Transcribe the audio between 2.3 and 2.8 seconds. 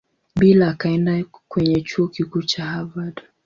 cha